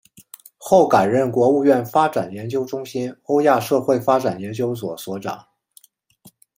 [0.57, 5.45] 后改任国务院发展研究中心欧亚社会发展研究所所长。